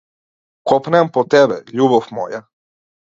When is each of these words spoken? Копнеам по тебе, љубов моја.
Копнеам 0.71 1.11
по 1.17 1.23
тебе, 1.35 1.59
љубов 1.81 2.09
моја. 2.21 2.41